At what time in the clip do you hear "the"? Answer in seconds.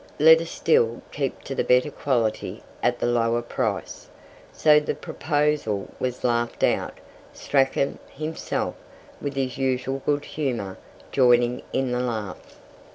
1.53-1.63, 2.97-3.05, 4.79-4.95, 11.91-11.99